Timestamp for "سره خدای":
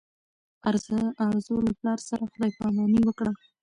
2.09-2.51